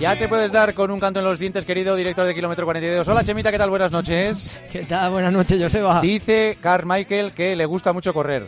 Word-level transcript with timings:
Ya 0.00 0.14
te 0.14 0.28
puedes 0.28 0.52
dar 0.52 0.74
con 0.74 0.92
un 0.92 1.00
canto 1.00 1.18
en 1.18 1.24
los 1.24 1.40
dientes, 1.40 1.64
querido 1.64 1.96
director 1.96 2.24
de 2.24 2.32
Kilómetro 2.32 2.64
42. 2.64 3.08
Hola, 3.08 3.24
Chemita, 3.24 3.50
¿qué 3.50 3.58
tal? 3.58 3.68
Buenas 3.68 3.90
noches. 3.90 4.56
¿Qué 4.70 4.84
tal? 4.84 5.10
Buenas 5.10 5.32
noches, 5.32 5.60
Joseba. 5.60 6.00
Dice 6.00 6.56
Carmichael 6.60 7.32
que 7.32 7.56
le 7.56 7.66
gusta 7.66 7.92
mucho 7.92 8.14
correr. 8.14 8.46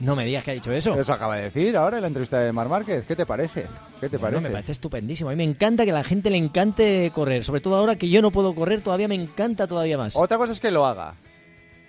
No 0.00 0.16
me 0.16 0.24
digas 0.24 0.42
que 0.42 0.50
ha 0.50 0.54
dicho 0.54 0.72
eso. 0.72 0.98
Eso 0.98 1.12
acaba 1.12 1.36
de 1.36 1.44
decir 1.44 1.76
ahora 1.76 1.98
en 1.98 2.02
la 2.02 2.08
entrevista 2.08 2.40
de 2.40 2.52
Mar 2.52 2.68
Márquez. 2.68 3.06
¿Qué 3.06 3.14
te 3.14 3.24
parece? 3.24 3.68
¿Qué 4.00 4.08
te 4.08 4.18
parece? 4.18 4.42
me 4.42 4.50
parece 4.50 4.72
estupendísimo. 4.72 5.30
A 5.30 5.34
mí 5.34 5.36
me 5.36 5.44
encanta 5.44 5.84
que 5.84 5.92
a 5.92 5.94
la 5.94 6.04
gente 6.04 6.30
le 6.30 6.36
encante 6.36 7.12
correr. 7.14 7.44
Sobre 7.44 7.60
todo 7.60 7.76
ahora 7.76 7.94
que 7.94 8.08
yo 8.08 8.20
no 8.20 8.32
puedo 8.32 8.52
correr, 8.52 8.80
todavía 8.80 9.06
me 9.06 9.14
encanta 9.14 9.68
todavía 9.68 9.96
más. 9.96 10.16
Otra 10.16 10.36
cosa 10.36 10.52
es 10.52 10.58
que 10.58 10.72
lo 10.72 10.84
haga, 10.84 11.14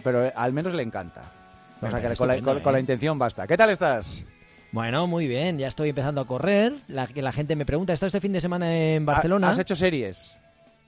pero 0.04 0.28
eh, 0.28 0.34
al 0.36 0.54
menos 0.54 0.74
le 0.74 0.84
encanta. 0.84 1.24
O 1.82 1.90
sea, 1.90 2.00
que 2.00 2.16
con 2.16 2.28
la, 2.28 2.40
con 2.62 2.74
la 2.74 2.78
¿eh? 2.78 2.82
intención 2.82 3.18
basta. 3.18 3.48
¿Qué 3.48 3.58
tal 3.58 3.72
estás? 3.72 4.24
Bueno, 4.72 5.08
muy 5.08 5.28
bien, 5.28 5.58
ya 5.58 5.68
estoy 5.68 5.90
empezando 5.90 6.22
a 6.22 6.28
correr. 6.28 6.74
La, 6.88 7.08
que 7.08 7.22
la 7.22 7.32
gente 7.32 7.56
me 7.56 7.66
pregunta, 7.66 7.94
¿estás 7.94 8.08
este 8.08 8.22
fin 8.22 8.34
de 8.34 8.42
semana 8.42 8.76
en 8.76 9.06
Barcelona? 9.06 9.50
¿Has 9.50 9.60
hecho 9.60 9.76
series? 9.76 10.36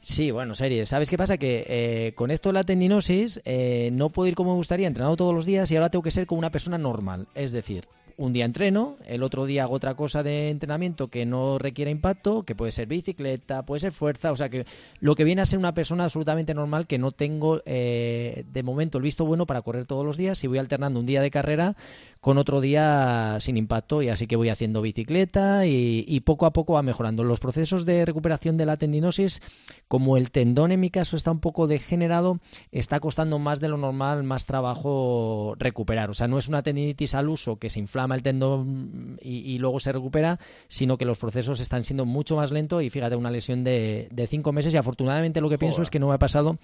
Sí, 0.01 0.31
bueno, 0.31 0.55
series. 0.55 0.89
¿Sabes 0.89 1.09
qué 1.09 1.17
pasa? 1.17 1.37
Que 1.37 1.65
eh, 1.67 2.13
con 2.15 2.31
esto 2.31 2.49
de 2.49 2.53
la 2.53 2.63
tendinosis 2.63 3.41
eh, 3.45 3.89
no 3.91 4.09
puedo 4.09 4.27
ir 4.27 4.35
como 4.35 4.51
me 4.51 4.57
gustaría, 4.57 4.87
entrenado 4.87 5.17
todos 5.17 5.33
los 5.33 5.45
días 5.45 5.69
y 5.71 5.75
ahora 5.75 5.89
tengo 5.89 6.03
que 6.03 6.11
ser 6.11 6.25
como 6.25 6.39
una 6.39 6.51
persona 6.51 6.77
normal. 6.77 7.27
Es 7.35 7.51
decir, 7.51 7.87
un 8.19 8.33
día 8.33 8.43
entreno, 8.43 8.97
el 9.07 9.23
otro 9.23 9.45
día 9.45 9.63
hago 9.63 9.75
otra 9.75 9.95
cosa 9.95 10.23
de 10.23 10.49
entrenamiento 10.49 11.07
que 11.07 11.25
no 11.25 11.57
requiere 11.57 11.89
impacto, 11.89 12.43
que 12.43 12.53
puede 12.53 12.73
ser 12.73 12.85
bicicleta, 12.85 13.65
puede 13.65 13.79
ser 13.79 13.93
fuerza, 13.93 14.33
o 14.33 14.35
sea 14.35 14.49
que 14.49 14.65
lo 14.99 15.15
que 15.15 15.23
viene 15.23 15.41
a 15.41 15.45
ser 15.45 15.57
una 15.57 15.73
persona 15.73 16.03
absolutamente 16.03 16.53
normal 16.53 16.85
que 16.85 16.97
no 16.97 17.13
tengo 17.13 17.61
eh, 17.65 18.43
de 18.51 18.63
momento 18.63 18.97
el 18.97 19.05
visto 19.05 19.23
bueno 19.23 19.45
para 19.45 19.61
correr 19.61 19.85
todos 19.85 20.05
los 20.05 20.17
días 20.17 20.43
y 20.43 20.47
voy 20.47 20.57
alternando 20.57 20.99
un 20.99 21.05
día 21.05 21.21
de 21.21 21.31
carrera 21.31 21.77
con 22.21 22.37
otro 22.37 22.59
día 22.59 23.37
sin 23.39 23.55
impacto 23.55 24.01
y 24.01 24.09
así 24.09 24.27
que 24.27 24.35
voy 24.35 24.49
haciendo 24.49 24.81
bicicleta 24.81 25.65
y, 25.65 26.03
y 26.07 26.19
poco 26.21 26.45
a 26.45 26.51
poco 26.51 26.73
va 26.73 26.81
mejorando. 26.83 27.23
Los 27.23 27.39
procesos 27.39 27.85
de 27.85 28.03
recuperación 28.05 28.57
de 28.57 28.65
la 28.65 28.75
tendinosis, 28.75 29.41
como 29.87 30.17
el 30.17 30.29
tendón 30.31 30.71
en 30.73 30.81
mi 30.81 30.89
caso 30.89 31.15
está 31.15 31.31
un 31.31 31.39
poco 31.39 31.67
degenerado, 31.67 32.39
está 32.71 32.99
costando 32.99 33.39
más 33.39 33.61
de 33.61 33.69
lo 33.69 33.77
normal, 33.77 34.23
más 34.23 34.45
trabajo 34.45 35.55
recuperar. 35.57 36.09
O 36.09 36.13
sea, 36.13 36.27
no 36.27 36.37
es 36.37 36.49
una 36.49 36.61
tendinitis 36.61 37.15
al 37.15 37.29
uso 37.29 37.55
que 37.57 37.69
se 37.69 37.79
inflama 37.79 38.15
el 38.15 38.21
tendón 38.23 39.17
y, 39.21 39.37
y 39.53 39.57
luego 39.59 39.79
se 39.79 39.91
recupera, 39.91 40.39
sino 40.67 40.97
que 40.97 41.05
los 41.05 41.17
procesos 41.19 41.59
están 41.61 41.85
siendo 41.85 42.05
mucho 42.05 42.35
más 42.35 42.51
lentos 42.51 42.83
y 42.83 42.89
fíjate, 42.89 43.15
una 43.15 43.31
lesión 43.31 43.63
de, 43.63 44.09
de 44.11 44.27
cinco 44.27 44.51
meses 44.51 44.73
y 44.73 44.77
afortunadamente 44.77 45.41
lo 45.41 45.49
que 45.49 45.57
pienso 45.57 45.81
es 45.81 45.89
que 45.89 45.99
no 45.99 46.09
me 46.09 46.15
ha 46.15 46.19
pasado 46.19 46.57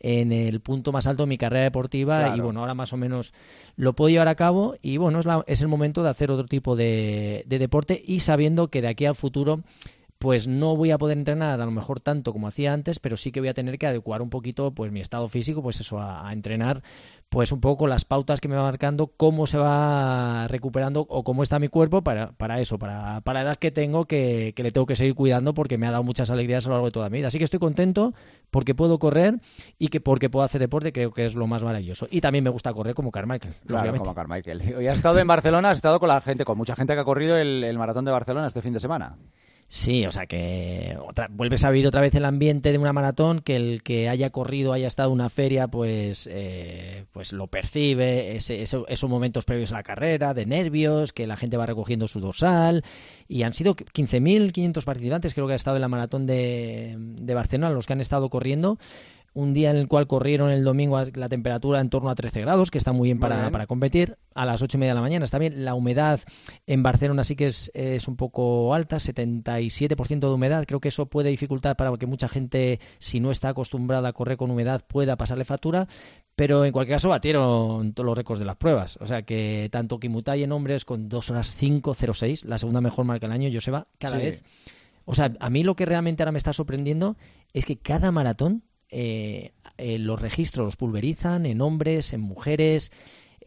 en 0.00 0.32
el 0.32 0.60
punto 0.60 0.90
más 0.90 1.06
alto 1.06 1.24
de 1.24 1.28
mi 1.28 1.38
carrera 1.38 1.64
deportiva 1.64 2.20
Claro. 2.20 2.36
y 2.36 2.40
bueno, 2.40 2.60
ahora 2.60 2.74
más 2.74 2.92
o 2.92 2.96
menos 2.96 3.34
lo 3.76 3.94
puedo 3.94 4.08
llevar 4.08 4.28
a 4.28 4.34
cabo 4.34 4.74
y 4.82 4.96
bueno, 5.02 5.20
es, 5.46 5.62
el 5.62 5.68
momento 5.68 6.02
de 6.02 6.10
hacer 6.10 6.30
otro 6.30 6.46
tipo 6.46 6.76
de 6.76 7.44
deporte 7.46 8.02
y 8.04 8.20
sabiendo 8.20 8.68
que 8.68 8.82
de 8.82 8.88
aquí 8.88 9.04
al 9.04 9.14
futuro 9.14 9.62
pues 10.22 10.46
no 10.46 10.76
voy 10.76 10.92
a 10.92 10.98
poder 10.98 11.18
entrenar 11.18 11.60
a 11.60 11.64
lo 11.64 11.72
mejor 11.72 11.98
tanto 11.98 12.32
como 12.32 12.46
hacía 12.46 12.72
antes, 12.72 13.00
pero 13.00 13.16
sí 13.16 13.32
que 13.32 13.40
voy 13.40 13.48
a 13.48 13.54
tener 13.54 13.76
que 13.76 13.88
adecuar 13.88 14.22
un 14.22 14.30
poquito 14.30 14.70
pues 14.70 14.92
mi 14.92 15.00
estado 15.00 15.28
físico, 15.28 15.62
pues 15.62 15.80
eso, 15.80 15.98
a, 15.98 16.28
a 16.28 16.32
entrenar 16.32 16.80
pues 17.28 17.50
un 17.50 17.60
poco 17.60 17.88
las 17.88 18.04
pautas 18.04 18.40
que 18.40 18.46
me 18.46 18.54
va 18.54 18.62
marcando, 18.62 19.08
cómo 19.16 19.48
se 19.48 19.58
va 19.58 20.46
recuperando 20.46 21.00
o 21.08 21.24
cómo 21.24 21.42
está 21.42 21.58
mi 21.58 21.66
cuerpo 21.66 22.02
para, 22.02 22.30
para 22.32 22.60
eso, 22.60 22.78
para, 22.78 23.20
para 23.22 23.42
la 23.42 23.48
edad 23.50 23.56
que 23.56 23.72
tengo, 23.72 24.04
que, 24.04 24.52
que 24.54 24.62
le 24.62 24.70
tengo 24.70 24.86
que 24.86 24.94
seguir 24.94 25.16
cuidando 25.16 25.54
porque 25.54 25.76
me 25.76 25.88
ha 25.88 25.90
dado 25.90 26.04
muchas 26.04 26.30
alegrías 26.30 26.66
a 26.66 26.68
lo 26.68 26.74
largo 26.74 26.86
de 26.86 26.92
toda 26.92 27.10
mi 27.10 27.18
vida. 27.18 27.28
Así 27.28 27.38
que 27.38 27.44
estoy 27.44 27.58
contento 27.58 28.14
porque 28.52 28.76
puedo 28.76 29.00
correr 29.00 29.40
y 29.76 29.88
que 29.88 30.00
porque 30.00 30.30
puedo 30.30 30.44
hacer 30.44 30.60
deporte 30.60 30.92
creo 30.92 31.10
que 31.10 31.24
es 31.24 31.34
lo 31.34 31.48
más 31.48 31.64
maravilloso. 31.64 32.06
Y 32.12 32.20
también 32.20 32.44
me 32.44 32.50
gusta 32.50 32.72
correr 32.72 32.94
como 32.94 33.10
Carmichael, 33.10 33.54
Claro, 33.66 33.96
como 33.96 34.14
Carmichael. 34.14 34.74
Hoy 34.76 34.86
has 34.86 34.98
estado 34.98 35.18
en 35.18 35.26
Barcelona, 35.26 35.70
has 35.70 35.78
estado 35.78 35.98
con 35.98 36.10
la 36.10 36.20
gente, 36.20 36.44
con 36.44 36.58
mucha 36.58 36.76
gente 36.76 36.94
que 36.94 37.00
ha 37.00 37.04
corrido 37.04 37.36
el, 37.38 37.64
el 37.64 37.76
maratón 37.76 38.04
de 38.04 38.12
Barcelona 38.12 38.46
este 38.46 38.62
fin 38.62 38.74
de 38.74 38.78
semana. 38.78 39.16
Sí, 39.74 40.04
o 40.04 40.12
sea 40.12 40.26
que 40.26 40.98
otra- 41.08 41.28
vuelves 41.30 41.64
a 41.64 41.70
vivir 41.70 41.86
otra 41.86 42.02
vez 42.02 42.14
el 42.14 42.26
ambiente 42.26 42.72
de 42.72 42.76
una 42.78 42.92
maratón, 42.92 43.40
que 43.40 43.56
el 43.56 43.82
que 43.82 44.10
haya 44.10 44.28
corrido, 44.28 44.74
haya 44.74 44.86
estado 44.86 45.08
en 45.08 45.14
una 45.14 45.30
feria, 45.30 45.66
pues, 45.66 46.28
eh, 46.30 47.06
pues 47.12 47.32
lo 47.32 47.46
percibe, 47.46 48.36
ese- 48.36 48.60
ese- 48.60 48.84
esos 48.88 49.08
momentos 49.08 49.46
previos 49.46 49.72
a 49.72 49.76
la 49.76 49.82
carrera, 49.82 50.34
de 50.34 50.44
nervios, 50.44 51.14
que 51.14 51.26
la 51.26 51.38
gente 51.38 51.56
va 51.56 51.64
recogiendo 51.64 52.06
su 52.06 52.20
dorsal, 52.20 52.84
y 53.28 53.44
han 53.44 53.54
sido 53.54 53.74
15.500 53.74 54.84
participantes, 54.84 55.32
creo 55.32 55.46
que 55.46 55.54
ha 55.54 55.56
estado 55.56 55.78
en 55.78 55.82
la 55.82 55.88
maratón 55.88 56.26
de, 56.26 56.94
de 56.98 57.34
Barcelona, 57.34 57.72
los 57.72 57.86
que 57.86 57.94
han 57.94 58.02
estado 58.02 58.28
corriendo. 58.28 58.76
Un 59.34 59.54
día 59.54 59.70
en 59.70 59.78
el 59.78 59.88
cual 59.88 60.06
corrieron 60.06 60.50
el 60.50 60.62
domingo 60.62 61.02
la 61.14 61.28
temperatura 61.30 61.80
en 61.80 61.88
torno 61.88 62.10
a 62.10 62.14
13 62.14 62.42
grados, 62.42 62.70
que 62.70 62.76
está 62.76 62.92
muy 62.92 63.06
bien 63.08 63.16
Muy 63.16 63.22
para, 63.22 63.40
bien. 63.40 63.52
para 63.52 63.66
competir. 63.66 64.18
A 64.34 64.44
las 64.44 64.60
8 64.60 64.76
y 64.76 64.80
media 64.80 64.90
de 64.90 64.96
la 64.96 65.00
mañana 65.00 65.24
está 65.24 65.38
bien. 65.38 65.64
La 65.64 65.74
humedad 65.74 66.20
en 66.66 66.82
Barcelona 66.82 67.24
sí 67.24 67.34
que 67.34 67.46
es, 67.46 67.70
es 67.74 68.08
un 68.08 68.16
poco 68.16 68.74
alta, 68.74 68.98
77% 68.98 70.18
de 70.20 70.26
humedad. 70.34 70.64
Creo 70.66 70.80
que 70.80 70.88
eso 70.88 71.06
puede 71.06 71.30
dificultar 71.30 71.76
para 71.76 71.96
que 71.96 72.06
mucha 72.06 72.28
gente, 72.28 72.78
si 72.98 73.20
no 73.20 73.30
está 73.30 73.48
acostumbrada 73.50 74.08
a 74.08 74.12
correr 74.12 74.36
con 74.36 74.50
humedad, 74.50 74.84
pueda 74.86 75.16
pasarle 75.16 75.44
factura. 75.44 75.88
Pero 76.36 76.64
en 76.64 76.72
cualquier 76.72 76.96
caso 76.96 77.08
batieron 77.10 77.92
todos 77.94 78.06
los 78.06 78.16
récords 78.16 78.38
de 78.38 78.44
las 78.46 78.56
pruebas. 78.56 78.98
O 79.00 79.06
sea 79.06 79.22
que 79.22 79.68
tanto 79.70 79.98
Kimutai 79.98 80.42
en 80.42 80.52
hombres 80.52 80.84
con 80.84 81.08
2 81.08 81.30
horas 81.30 81.56
5.06, 81.58 82.44
la 82.44 82.58
segunda 82.58 82.80
mejor 82.80 83.04
marca 83.04 83.26
del 83.26 83.32
año, 83.32 83.50
Joseba, 83.52 83.86
cada 83.98 84.16
Sí. 84.18 84.22
vez. 84.26 84.44
O 85.04 85.14
sea, 85.14 85.32
a 85.40 85.50
mí 85.50 85.62
lo 85.64 85.74
que 85.74 85.84
realmente 85.86 86.22
ahora 86.22 86.32
me 86.32 86.38
está 86.38 86.52
sorprendiendo 86.52 87.16
es 87.52 87.64
que 87.66 87.76
cada 87.76 88.12
maratón 88.12 88.62
eh, 88.92 89.52
eh, 89.78 89.98
los 89.98 90.20
registros 90.20 90.66
los 90.66 90.76
pulverizan 90.76 91.46
en 91.46 91.60
hombres, 91.60 92.12
en 92.12 92.20
mujeres. 92.20 92.92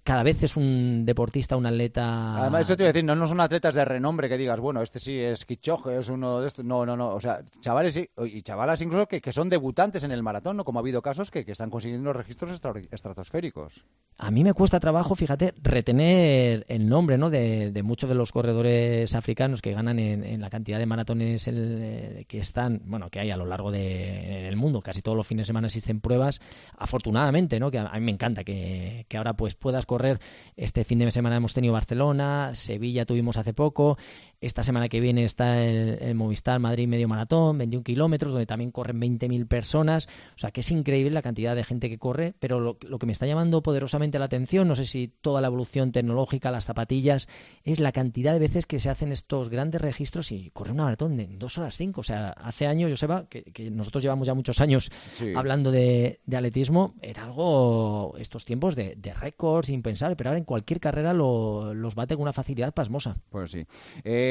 Cada 0.03 0.21
vez 0.21 0.43
es 0.43 0.55
un 0.55 1.03
deportista, 1.05 1.55
un 1.55 1.65
atleta. 1.65 2.37
Además, 2.37 2.61
eso 2.61 2.77
te 2.77 2.83
iba 2.83 2.89
a 2.89 2.93
decir, 2.93 3.05
no, 3.05 3.15
no 3.15 3.27
son 3.27 3.39
atletas 3.39 3.73
de 3.73 3.85
renombre 3.85 4.29
que 4.29 4.37
digas, 4.37 4.59
bueno, 4.59 4.81
este 4.81 4.99
sí 4.99 5.17
es 5.17 5.45
Kichoge, 5.45 5.97
es 5.97 6.09
uno 6.09 6.41
de 6.41 6.47
estos. 6.47 6.63
No, 6.63 6.85
no, 6.85 6.95
no. 6.95 7.15
O 7.15 7.19
sea, 7.19 7.43
chavales 7.59 7.97
y, 7.97 8.09
y 8.23 8.41
chavalas 8.43 8.81
incluso 8.81 9.07
que, 9.07 9.19
que 9.21 9.31
son 9.31 9.49
debutantes 9.49 10.03
en 10.03 10.11
el 10.11 10.21
maratón, 10.21 10.57
¿no? 10.57 10.65
Como 10.65 10.77
ha 10.77 10.81
habido 10.81 11.01
casos 11.01 11.31
que, 11.31 11.43
que 11.43 11.53
están 11.53 11.71
consiguiendo 11.71 12.13
registros 12.13 12.51
estratosféricos. 12.91 13.85
A 14.17 14.31
mí 14.31 14.45
me 14.45 14.53
cuesta 14.53 14.79
trabajo, 14.79 15.13
fíjate, 15.15 15.53
retener 15.61 16.65
el 16.69 16.87
nombre 16.87 17.17
¿no? 17.17 17.29
de, 17.29 17.71
de 17.71 17.83
muchos 17.83 18.07
de 18.07 18.15
los 18.15 18.31
corredores 18.31 19.13
africanos 19.13 19.61
que 19.61 19.73
ganan 19.73 19.99
en, 19.99 20.39
la 20.39 20.49
cantidad 20.49 20.79
de 20.79 20.85
maratones 20.85 21.49
el, 21.49 21.79
eh, 21.81 22.25
que 22.25 22.39
están, 22.39 22.81
bueno, 22.85 23.09
que 23.09 23.19
hay 23.19 23.31
a 23.31 23.35
lo 23.35 23.45
largo 23.45 23.71
del 23.71 24.55
mundo. 24.55 24.81
Casi 24.81 25.01
todos 25.01 25.17
los 25.17 25.27
fines 25.27 25.43
de 25.43 25.47
semana 25.47 25.67
existen 25.67 25.99
pruebas, 25.99 26.39
afortunadamente, 26.77 27.59
¿no? 27.59 27.71
Que 27.71 27.79
a, 27.79 27.87
a 27.87 27.99
mí 27.99 28.05
me 28.05 28.11
encanta 28.11 28.45
que, 28.45 29.05
que 29.09 29.17
ahora 29.17 29.33
pues 29.33 29.55
puedas 29.55 29.85
correr. 29.85 30.21
Este 30.55 30.85
fin 30.85 30.99
de 30.99 31.11
semana 31.11 31.35
hemos 31.35 31.53
tenido 31.53 31.73
Barcelona, 31.73 32.51
Sevilla 32.53 33.05
tuvimos 33.05 33.35
hace 33.35 33.53
poco. 33.53 33.97
Esta 34.41 34.63
semana 34.63 34.89
que 34.89 34.99
viene 34.99 35.23
está 35.23 35.63
el, 35.63 35.97
el 36.01 36.15
Movistar 36.15 36.59
Madrid 36.59 36.87
Medio 36.87 37.07
Maratón, 37.07 37.57
21 37.57 37.83
kilómetros, 37.83 38.31
donde 38.31 38.45
también 38.45 38.71
corren 38.71 38.99
20.000 38.99 39.47
personas. 39.47 40.07
O 40.35 40.39
sea 40.39 40.51
que 40.51 40.59
es 40.61 40.71
increíble 40.71 41.11
la 41.11 41.21
cantidad 41.21 41.55
de 41.55 41.63
gente 41.63 41.89
que 41.89 41.97
corre, 41.97 42.33
pero 42.39 42.59
lo, 42.59 42.77
lo 42.81 42.99
que 42.99 43.05
me 43.05 43.11
está 43.11 43.25
llamando 43.25 43.63
poderosamente 43.63 44.19
la 44.19 44.25
atención, 44.25 44.67
no 44.67 44.75
sé 44.75 44.85
si 44.85 45.07
toda 45.21 45.41
la 45.41 45.47
evolución 45.47 45.91
tecnológica, 45.91 46.51
las 46.51 46.65
zapatillas, 46.65 47.27
es 47.63 47.79
la 47.79 47.91
cantidad 47.91 48.33
de 48.33 48.39
veces 48.39 48.65
que 48.65 48.79
se 48.79 48.89
hacen 48.89 49.11
estos 49.11 49.49
grandes 49.49 49.81
registros 49.81 50.31
y 50.31 50.49
corre 50.51 50.71
una 50.71 50.83
maratón 50.83 51.19
en 51.19 51.39
dos 51.39 51.57
horas 51.57 51.77
cinco. 51.77 52.01
O 52.01 52.03
sea, 52.03 52.29
hace 52.29 52.67
años, 52.67 52.91
Joseba, 52.91 53.27
que, 53.29 53.43
que 53.43 53.71
nosotros 53.71 54.03
llevamos 54.03 54.27
ya 54.27 54.33
muchos 54.33 54.59
años 54.61 54.91
Sí. 55.13 55.33
hablando 55.35 55.71
de, 55.71 56.19
de 56.25 56.37
atletismo, 56.37 56.93
era 57.01 57.23
algo, 57.23 58.15
estos 58.17 58.45
tiempos 58.45 58.75
de, 58.75 58.95
de 58.97 59.13
récords 59.13 59.69
impensable, 59.69 60.15
pero 60.15 60.29
ahora 60.29 60.39
en 60.39 60.45
cualquier 60.45 60.79
carrera 60.79 61.13
lo- 61.13 61.73
los 61.73 61.95
bate 61.95 62.15
con 62.15 62.23
una 62.23 62.33
facilidad 62.33 62.73
pasmosa. 62.73 63.17
Pues 63.29 63.51
sí. 63.51 63.65
Eh, 64.03 64.24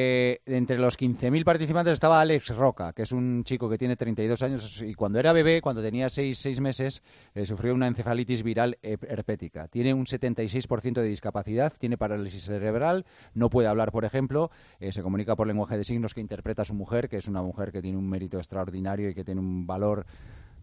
entre 0.46 0.78
los 0.78 0.98
15.000 0.98 1.44
participantes 1.44 1.92
estaba 1.92 2.20
Alex 2.20 2.54
Roca, 2.56 2.92
que 2.92 3.02
es 3.02 3.12
un 3.12 3.44
chico 3.44 3.68
que 3.68 3.78
tiene 3.78 3.96
32 3.96 4.42
años 4.42 4.82
y 4.82 4.94
cuando 4.94 5.18
era 5.18 5.32
bebé, 5.32 5.60
cuando 5.60 5.82
tenía 5.82 6.08
6, 6.08 6.60
meses, 6.60 7.02
eh, 7.34 7.46
sufrió 7.46 7.74
una 7.74 7.86
encefalitis 7.86 8.42
viral 8.42 8.78
herpética. 8.82 9.68
Tiene 9.68 9.94
un 9.94 10.06
76% 10.06 11.00
de 11.00 11.08
discapacidad, 11.08 11.72
tiene 11.78 11.98
parálisis 11.98 12.44
cerebral, 12.44 13.04
no 13.34 13.50
puede 13.50 13.68
hablar, 13.68 13.92
por 13.92 14.04
ejemplo, 14.04 14.50
eh, 14.80 14.92
se 14.92 15.02
comunica 15.02 15.36
por 15.36 15.46
lenguaje 15.46 15.76
de 15.76 15.84
signos 15.84 16.14
que 16.14 16.20
interpreta 16.20 16.62
a 16.62 16.64
su 16.64 16.74
mujer, 16.74 17.08
que 17.08 17.16
es 17.16 17.28
una 17.28 17.42
mujer 17.42 17.72
que 17.72 17.82
tiene 17.82 17.98
un 17.98 18.08
mérito 18.08 18.38
extraordinario 18.38 19.10
y 19.10 19.14
que 19.14 19.24
tiene 19.24 19.40
un 19.40 19.66
valor, 19.66 20.06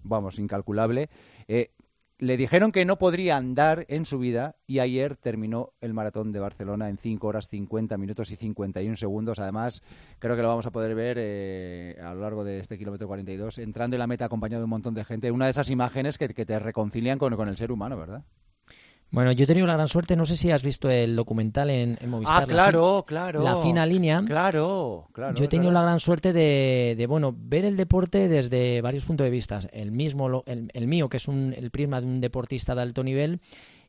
vamos, 0.04 0.39
incalculable. 0.39 1.10
Eh, 1.48 1.72
le 2.22 2.38
dijeron 2.38 2.72
que 2.72 2.86
no 2.86 3.00
podría 3.00 3.36
andar 3.36 3.84
en 3.90 4.06
su 4.06 4.20
vida 4.20 4.56
y 4.68 4.78
ayer 4.78 5.16
terminó 5.16 5.74
el 5.82 5.96
maratón 5.96 6.32
de 6.32 6.40
Barcelona 6.40 6.88
en 6.88 7.00
5 7.00 7.26
horas 7.28 7.48
50 7.48 7.98
minutos 7.98 8.30
y 8.30 8.36
51 8.36 8.96
segundos. 8.96 9.40
Además, 9.40 9.82
creo 10.20 10.36
que 10.36 10.44
lo 10.44 10.50
vamos 10.50 10.68
a 10.68 10.72
poder 10.72 10.94
ver 10.94 11.18
eh, 11.20 11.98
a 12.00 12.14
lo 12.14 12.22
largo 12.22 12.44
de 12.44 12.60
este 12.60 12.78
kilómetro 12.78 13.08
42, 13.08 13.58
entrando 13.58 13.96
en 13.96 14.00
la 14.02 14.08
meta 14.08 14.26
acompañado 14.26 14.62
de 14.62 14.66
un 14.66 14.70
montón 14.70 14.94
de 14.94 15.04
gente. 15.04 15.32
Una 15.32 15.46
de 15.46 15.52
esas 15.52 15.72
imágenes 15.72 16.20
que, 16.20 16.30
te 16.30 16.60
reconcilian 16.60 17.18
con, 17.18 17.36
con 17.36 17.50
el 17.50 17.58
ser 17.58 17.72
humano, 17.72 17.98
¿verdad? 17.98 18.24
Bueno, 19.12 19.34
yo 19.34 19.44
he 19.44 19.48
tenido 19.48 19.68
la 19.68 19.74
gran 19.74 19.90
suerte, 19.90 20.16
no 20.16 20.25
sé 20.25 20.38
si 20.38 20.52
has 20.52 20.63
visto 20.63 20.90
el 20.90 21.16
documental 21.18 21.69
en, 21.69 21.98
en 22.00 22.10
Movistar. 22.10 22.38
ah, 22.38 22.46
La 22.48 22.54
claro, 22.54 23.00
fin- 23.00 23.08
claro. 23.08 23.44
La 23.44 23.58
fina 23.58 23.86
línea. 23.86 24.24
Claro, 24.25 25.10
claro. 25.12 25.36
Yo 25.36 25.44
he 25.44 25.48
tenido 25.50 25.69
verdad. 25.69 25.81
la 25.81 25.86
gran 25.88 26.00
suerte 26.00 26.31
de, 26.31 26.96
de, 26.98 27.08
bueno, 27.08 27.36
ver 27.38 27.66
el 27.66 27.75
deporte 27.75 28.30
desde 28.30 28.80
varios 28.81 29.04
puntos 29.04 29.25
de 29.25 29.31
vista. 29.31 29.60
El 29.74 29.92
mismo, 29.92 30.44
el, 30.46 30.72
el 30.74 30.88
mío, 30.88 31.10
que 31.10 31.18
es 31.18 31.28
un, 31.28 31.54
el 31.58 31.72
prisma 31.72 32.00
de 32.00 32.08
un 32.08 32.22
deportista 32.22 32.74
de 32.74 32.81
alto 32.84 33.04
nivel, 33.04 33.42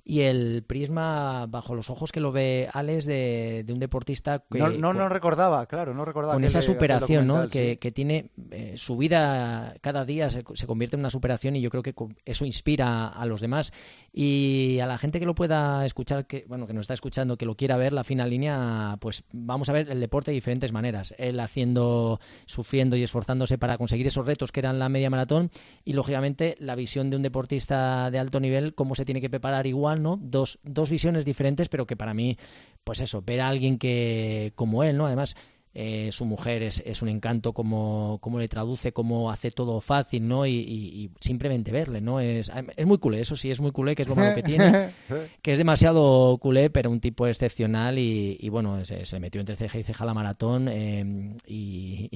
y 0.04 0.22
el 0.22 0.64
prisma 0.64 1.46
bajo 1.46 1.74
los 1.74 1.88
ojos 1.88 2.10
que 2.10 2.20
lo 2.20 2.32
ve 2.32 2.68
Alex 2.72 3.04
de, 3.04 3.64
un 3.68 3.78
deportista 3.78 4.40
que... 4.50 4.58
No, 4.58 4.92
no, 4.92 5.08
recordaba, 5.08 5.66
claro, 5.66 5.94
no 5.94 6.04
recordaba. 6.04 6.34
Con 6.34 6.44
esa 6.44 6.60
superación, 6.60 7.26
¿no? 7.26 7.48
Que, 7.48 7.76
tiene 7.94 8.30
eh, 8.50 8.74
su 8.76 8.96
vida 8.96 9.74
cada 9.80 10.04
día 10.04 10.30
se, 10.30 10.42
convierte 10.42 10.96
en 10.96 11.00
una 11.00 11.10
superación 11.10 11.56
y 11.56 11.60
yo 11.60 11.70
creo 11.70 11.82
que 11.82 11.94
eso 12.24 12.44
inspira 12.44 13.08
a 13.08 13.26
los 13.26 13.40
demás. 13.40 13.72
Y 14.12 14.80
a 14.80 14.86
la 14.86 14.98
gente 14.98 15.20
que 15.20 15.26
lo 15.26 15.34
pueda 15.34 15.86
escuchar, 15.86 16.26
que 16.26 16.44
bueno, 16.48 16.66
que 16.66 16.72
nos 16.72 16.82
está 16.82 16.94
escuchando, 16.94 17.36
que 17.36 17.46
lo 17.46 17.54
quiera 17.54 17.76
ver, 17.76 17.92
la 17.92 18.04
final 18.04 18.30
línea, 18.30 18.96
pues 19.00 19.24
vamos 19.32 19.68
a 19.68 19.72
ver 19.72 19.90
el 19.90 20.00
deporte 20.00 20.30
de 20.30 20.36
diferentes 20.36 20.72
maneras. 20.72 21.14
Él 21.18 21.38
haciendo, 21.38 22.18
sufriendo 22.46 22.96
y 22.96 23.04
esforzándose 23.04 23.58
para 23.58 23.78
conseguir 23.78 24.06
esos 24.06 24.26
retos 24.26 24.50
que 24.50 24.60
eran 24.60 24.78
la 24.78 24.88
media 24.88 25.10
maratón 25.10 25.50
y 25.84 25.92
lógicamente 25.92 26.56
la 26.58 26.74
visión 26.74 27.10
de 27.10 27.16
un 27.16 27.22
deportista 27.22 28.10
de 28.10 28.18
alto 28.18 28.40
nivel, 28.40 28.74
cómo 28.74 28.94
se 28.94 29.04
tiene 29.04 29.20
que 29.20 29.30
preparar 29.30 29.66
igual 29.66 29.91
¿no? 30.00 30.18
Dos, 30.22 30.58
dos 30.62 30.90
visiones 30.90 31.24
diferentes, 31.24 31.68
pero 31.68 31.86
que 31.86 31.96
para 31.96 32.14
mí, 32.14 32.38
pues 32.84 33.00
eso, 33.00 33.22
ver 33.22 33.40
a 33.40 33.48
alguien 33.48 33.78
que 33.78 34.52
como 34.54 34.84
él, 34.84 34.96
¿no? 34.96 35.06
Además, 35.06 35.34
eh, 35.74 36.10
su 36.12 36.26
mujer 36.26 36.62
es, 36.62 36.82
es, 36.84 37.00
un 37.00 37.08
encanto 37.08 37.54
como, 37.54 38.18
como 38.20 38.38
le 38.38 38.46
traduce, 38.46 38.92
cómo 38.92 39.30
hace 39.30 39.50
todo 39.50 39.80
fácil, 39.80 40.28
¿no? 40.28 40.46
Y, 40.46 41.10
simplemente 41.20 41.72
verle, 41.72 42.00
¿no? 42.00 42.20
Es, 42.20 42.50
es 42.76 42.86
muy 42.86 42.98
culé, 42.98 43.20
eso 43.20 43.36
sí, 43.36 43.50
es 43.50 43.60
muy 43.60 43.72
culé, 43.72 43.94
que 43.94 44.02
es 44.02 44.08
lo 44.08 44.14
malo 44.14 44.34
que 44.34 44.42
tiene, 44.42 44.90
que 45.42 45.52
es 45.52 45.58
demasiado 45.58 46.36
culé, 46.38 46.68
pero 46.68 46.90
un 46.90 47.00
tipo 47.00 47.26
excepcional 47.26 47.98
y, 47.98 48.48
bueno, 48.50 48.84
se, 48.84 49.18
metió 49.18 49.40
entre 49.40 49.56
ceja 49.56 49.78
y 49.78 49.82
ceja 49.82 50.04
la 50.04 50.12
maratón 50.12 50.68
em, 50.68 51.38
y, 51.46 52.10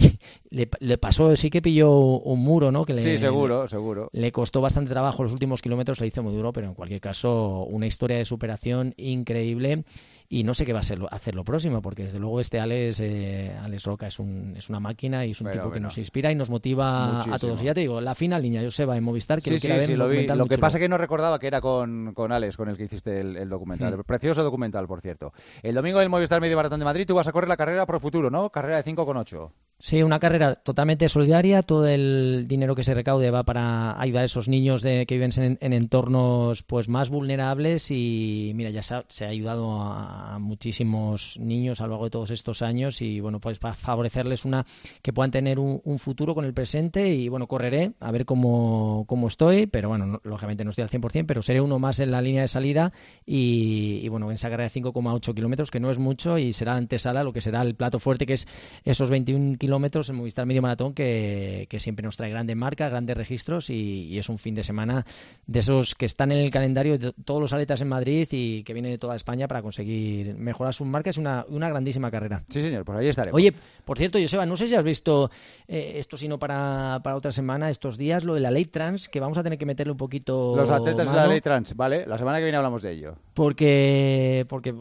le, 0.50 0.98
pasó, 0.98 1.34
sí 1.34 1.48
que 1.48 1.62
pilló 1.62 1.92
un 1.92 2.40
muro, 2.40 2.70
¿no? 2.70 2.84
Que 2.84 2.92
le, 2.92 3.02
sí, 3.02 3.16
seguro, 3.16 3.68
seguro. 3.68 4.10
Le 4.12 4.32
costó 4.32 4.60
bastante 4.60 4.90
trabajo 4.90 5.22
los 5.22 5.32
últimos 5.32 5.62
kilómetros, 5.62 6.00
le 6.00 6.08
hizo 6.08 6.22
muy 6.22 6.34
duro, 6.34 6.52
pero 6.52 6.66
en 6.66 6.74
cualquier 6.74 7.00
caso, 7.00 7.64
una 7.64 7.86
historia 7.86 8.18
de 8.18 8.26
superación 8.26 8.92
increíble 8.98 9.84
y 10.28 10.44
no 10.44 10.54
sé 10.54 10.66
qué 10.66 10.72
va 10.72 10.80
a 10.80 10.84
ser, 10.84 11.00
hacer 11.10 11.34
lo 11.34 11.44
próximo, 11.44 11.82
porque 11.82 12.04
desde 12.04 12.18
luego 12.18 12.40
este 12.40 12.60
Alex, 12.60 13.00
eh, 13.00 13.56
Alex 13.62 13.84
Roca 13.84 14.06
es, 14.06 14.18
un, 14.18 14.54
es 14.56 14.68
una 14.68 14.80
máquina 14.80 15.24
y 15.24 15.30
es 15.30 15.40
un 15.40 15.50
tipo 15.50 15.70
que 15.70 15.80
nos 15.80 15.98
inspira 15.98 16.30
y 16.30 16.34
nos 16.34 16.50
motiva 16.50 17.22
a 17.22 17.38
todos. 17.38 17.60
Y 17.62 17.66
ya 17.66 17.74
te 17.74 17.80
digo, 17.80 18.00
la 18.00 18.14
final 18.14 18.42
línea, 18.42 18.62
Joseba, 18.62 18.96
en 18.96 19.04
Movistar, 19.04 19.40
que 19.40 19.50
sí, 19.50 19.60
sí, 19.60 19.96
lo, 19.96 20.08
vi. 20.08 20.26
lo 20.26 20.46
que 20.46 20.58
pasa 20.58 20.78
es 20.78 20.82
que 20.82 20.88
no 20.88 20.98
recordaba 20.98 21.38
que 21.38 21.46
era 21.46 21.60
con, 21.60 22.12
con 22.14 22.32
Alex, 22.32 22.56
con 22.56 22.68
el 22.68 22.76
que 22.76 22.84
hiciste 22.84 23.20
el, 23.20 23.48
documental. 23.48 23.96
Mm. 23.96 24.02
Precioso 24.02 24.42
documental, 24.42 24.86
por 24.86 25.00
cierto. 25.00 25.32
El 25.62 25.74
domingo 25.74 25.98
del 25.98 26.08
Movistar 26.08 26.40
Medio 26.40 26.56
Maratón 26.56 26.80
de 26.80 26.84
Madrid, 26.84 27.06
tú 27.06 27.14
vas 27.14 27.26
a 27.26 27.32
correr 27.32 27.48
la 27.48 27.56
carrera 27.56 27.86
Pro 27.86 28.00
Futuro, 28.00 28.30
¿no? 28.30 28.50
Carrera 28.50 28.82
de 28.82 28.84
5,8. 28.84 29.50
Sí, 29.78 30.02
una 30.02 30.18
carrera 30.18 30.54
totalmente 30.54 31.06
solidaria. 31.10 31.60
Todo 31.62 31.86
el 31.86 32.46
dinero 32.48 32.74
que 32.74 32.82
se 32.82 32.94
recaude 32.94 33.30
va 33.30 33.44
para 33.44 34.00
ayudar 34.00 34.22
a 34.22 34.24
esos 34.24 34.48
niños 34.48 34.80
de, 34.80 35.04
que 35.04 35.16
viven 35.16 35.58
en, 35.60 35.72
entornos 35.74 36.62
pues 36.62 36.88
más 36.88 37.10
vulnerables. 37.10 37.90
Y 37.90 38.52
mira, 38.54 38.70
ya 38.70 38.82
se 38.82 39.24
ha, 39.26 39.28
ayudado 39.28 39.78
a, 39.82 40.38
muchísimos 40.40 41.38
niños 41.38 41.82
a 41.82 41.84
lo 41.84 41.90
largo 41.90 42.04
de 42.06 42.10
todos 42.10 42.30
estos 42.30 42.62
años. 42.62 43.02
Y 43.02 43.20
bueno, 43.20 43.38
pues 43.38 43.58
para 43.58 43.74
favorecerles 43.74 44.46
una 44.46 44.64
que 45.02 45.12
puedan 45.12 45.30
tener 45.30 45.58
un, 45.58 45.98
futuro 45.98 46.34
con 46.34 46.46
el 46.46 46.54
presente. 46.54 47.10
Y 47.10 47.28
bueno, 47.28 47.46
correré 47.46 47.92
a 48.00 48.10
ver 48.10 48.24
cómo, 48.24 49.04
cómo 49.06 49.28
estoy, 49.28 49.66
pero 49.66 49.90
bueno, 49.90 50.20
lógicamente 50.24 50.64
no 50.64 50.70
estoy 50.70 50.84
al 50.84 50.90
100%, 50.90 51.26
pero 51.26 51.42
seré 51.42 51.60
uno 51.60 51.78
más 51.78 52.00
en 52.00 52.12
la 52.12 52.22
línea 52.22 52.40
de 52.40 52.48
salida. 52.48 52.94
Y, 53.26 54.08
bueno, 54.08 54.30
en 54.30 54.36
esa 54.36 54.48
carrera 54.48 54.70
de 54.70 54.80
5,8 54.80 55.34
kilómetros, 55.34 55.70
que 55.70 55.80
no 55.80 55.90
es 55.90 55.98
mucho 55.98 56.38
y 56.38 56.54
será 56.54 56.76
antesala 56.76 57.24
lo 57.24 57.34
que 57.34 57.42
será 57.42 57.60
el 57.60 57.74
plato 57.74 57.98
fuerte, 57.98 58.24
que 58.24 58.32
es 58.32 58.48
esos 58.84 59.10
21 59.10 59.58
kilómetros 59.58 59.65
kilómetros 59.66 60.08
en 60.08 60.14
Movistar 60.14 60.46
Medio 60.46 60.62
Maratón 60.62 60.94
que, 60.94 61.66
siempre 61.80 62.04
nos 62.04 62.16
trae 62.16 62.30
grandes 62.30 62.56
marcas, 62.56 62.88
grandes 62.88 63.16
registros 63.16 63.68
y, 63.68 64.16
es 64.16 64.28
un 64.28 64.38
fin 64.38 64.54
de 64.54 64.62
semana 64.62 65.04
de 65.46 65.58
esos 65.58 65.96
que 65.96 66.06
están 66.06 66.30
en 66.30 66.38
el 66.38 66.52
calendario 66.52 66.98
de 66.98 67.12
todos 67.24 67.40
los 67.40 67.52
atletas 67.52 67.80
en 67.80 67.88
Madrid 67.88 68.28
y 68.30 68.62
que 68.62 68.72
vienen 68.72 68.92
de 68.92 68.98
toda 68.98 69.16
España 69.16 69.48
para 69.48 69.62
conseguir 69.62 70.36
mejorar 70.36 70.72
sus 70.72 70.86
marcas. 70.86 71.16
Es 71.16 71.18
una, 71.18 71.44
una 71.48 71.68
grandísima 71.68 72.12
carrera. 72.12 72.44
Sí, 72.48 72.62
señor, 72.62 72.84
por 72.84 72.96
ahí 72.96 73.08
estaremos. 73.08 73.36
Oye, 73.36 73.52
por 73.84 73.98
cierto, 73.98 74.20
Joseba, 74.20 74.46
no 74.46 74.56
sé 74.56 74.68
si 74.68 74.76
has 74.76 74.84
visto 74.84 75.32
eh, 75.66 75.94
esto, 75.96 76.16
sino 76.16 76.38
para, 76.38 77.00
para 77.02 77.16
otra 77.16 77.32
semana, 77.32 77.68
estos 77.68 77.98
días, 77.98 78.22
lo 78.22 78.34
de 78.34 78.40
la 78.40 78.52
ley 78.52 78.66
trans, 78.66 79.08
que 79.08 79.18
vamos 79.18 79.36
a 79.36 79.42
tener 79.42 79.58
que 79.58 79.66
meterle 79.66 79.90
un 79.90 79.98
poquito. 79.98 80.54
Los 80.54 80.70
atletas 80.70 81.10
de 81.10 81.16
la 81.16 81.26
ley 81.26 81.40
trans, 81.40 81.74
¿vale? 81.74 82.06
La 82.06 82.18
semana 82.18 82.38
que 82.38 82.44
viene 82.44 82.56
hablamos 82.56 82.82
de 82.82 82.92
ello. 82.92 83.16
Porque, 83.34 84.46
porque 84.48 84.72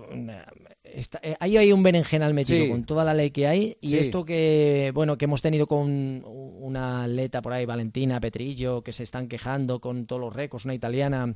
eh, 1.21 1.35
ahí 1.39 1.57
hay 1.57 1.71
un 1.71 1.83
berenjenal 1.83 2.33
metido 2.33 2.69
con 2.69 2.85
toda 2.85 3.03
la 3.03 3.13
ley 3.13 3.31
que 3.31 3.47
hay 3.47 3.77
y 3.81 3.97
esto 3.97 4.23
que 4.23 4.91
bueno 4.93 5.17
que 5.17 5.25
hemos 5.25 5.41
tenido 5.41 5.67
con 5.67 6.23
una 6.25 7.03
atleta 7.03 7.41
por 7.41 7.53
ahí 7.53 7.65
Valentina 7.65 8.19
Petrillo 8.19 8.81
que 8.81 8.93
se 8.93 9.03
están 9.03 9.27
quejando 9.27 9.79
con 9.79 10.05
todos 10.05 10.21
los 10.21 10.33
récords 10.33 10.65
una 10.65 10.73
italiana 10.73 11.35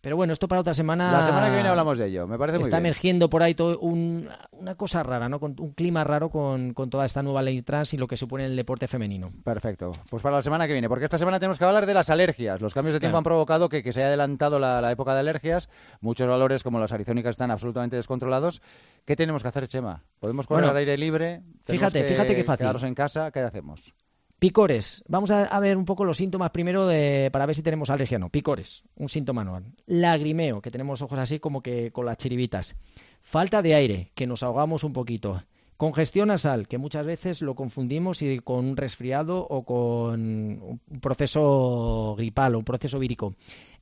pero 0.00 0.16
bueno, 0.16 0.32
esto 0.32 0.48
para 0.48 0.60
otra 0.60 0.74
semana. 0.74 1.10
La 1.12 1.22
semana 1.22 1.48
que 1.48 1.54
viene 1.54 1.68
hablamos 1.68 1.98
de 1.98 2.06
ello, 2.06 2.26
me 2.26 2.38
parece 2.38 2.58
muy 2.58 2.66
Está 2.66 2.78
emergiendo 2.78 3.28
por 3.28 3.42
ahí 3.42 3.54
todo 3.54 3.78
una 3.80 4.74
cosa 4.76 5.02
rara, 5.02 5.28
¿no? 5.28 5.40
Con 5.40 5.56
un 5.58 5.72
clima 5.72 6.04
raro 6.04 6.30
con, 6.30 6.74
toda 6.74 7.06
esta 7.06 7.22
nueva 7.22 7.42
ley 7.42 7.62
trans 7.62 7.94
y 7.94 7.96
lo 7.96 8.06
que 8.06 8.16
supone 8.16 8.46
el 8.46 8.56
deporte 8.56 8.86
femenino. 8.86 9.32
Perfecto. 9.44 9.92
Pues 10.08 10.22
para 10.22 10.36
la 10.36 10.42
semana 10.42 10.66
que 10.66 10.72
viene, 10.72 10.88
porque 10.88 11.04
esta 11.04 11.18
semana 11.18 11.38
tenemos 11.38 11.58
que 11.58 11.64
hablar 11.64 11.86
de 11.86 11.94
las 11.94 12.10
alergias. 12.10 12.60
Los 12.60 12.74
cambios 12.74 12.94
de 12.94 13.00
tiempo 13.00 13.18
han 13.18 13.24
provocado 13.24 13.68
que, 13.68 13.82
se 13.92 14.00
haya 14.00 14.08
adelantado 14.08 14.58
la, 14.58 14.90
época 14.90 15.14
de 15.14 15.20
alergias. 15.20 15.68
Muchos 16.00 16.28
valores, 16.28 16.62
como 16.62 16.78
las 16.78 16.92
arizónicas, 16.92 17.30
están 17.30 17.50
absolutamente 17.50 17.96
descontrolados. 17.96 18.62
¿Qué 19.04 19.16
tenemos 19.16 19.42
que 19.42 19.48
hacer, 19.48 19.68
Chema? 19.68 20.02
¿Podemos 20.20 20.46
correr 20.46 20.70
al 20.70 20.76
aire 20.76 20.96
libre? 20.96 21.42
Fíjate, 21.64 22.04
fíjate 22.04 22.34
qué 22.34 22.44
fácil. 22.44 22.64
Quedarnos 22.64 22.82
en 22.84 22.94
casa, 22.94 23.30
¿qué 23.30 23.40
hacemos? 23.40 23.92
Picores. 24.38 25.02
Vamos 25.08 25.30
a, 25.30 25.58
ver 25.60 25.78
un 25.78 25.86
poco 25.86 26.04
los 26.04 26.18
síntomas 26.18 26.50
primero 26.50 26.88
para 27.32 27.46
ver 27.46 27.54
si 27.54 27.62
tenemos 27.62 27.88
alergia 27.88 28.16
o 28.16 28.20
no. 28.20 28.28
Picores, 28.28 28.82
un 28.96 29.08
síntoma 29.08 29.40
anual. 29.42 29.72
Lagrimeo, 29.86 30.60
que 30.60 30.70
tenemos 30.70 31.00
ojos 31.00 31.18
así 31.18 31.40
como 31.40 31.62
que 31.62 31.90
con 31.90 32.04
las 32.04 32.18
chiribitas. 32.18 32.76
Falta 33.22 33.62
de 33.62 33.74
aire, 33.74 34.12
que 34.14 34.26
nos 34.26 34.42
ahogamos 34.42 34.84
un 34.84 34.92
poquito. 34.92 35.42
Congestión 35.78 36.28
nasal, 36.28 36.68
que 36.68 36.78
muchas 36.78 37.06
veces 37.06 37.40
lo 37.40 37.54
confundimos 37.54 38.20
con 38.44 38.64
un 38.66 38.76
resfriado 38.76 39.46
o 39.48 39.64
con 39.64 40.20
un 40.20 41.00
proceso 41.00 42.14
gripal 42.16 42.54
o 42.54 42.58
un 42.58 42.64
proceso 42.64 42.98
vírico. 42.98 43.34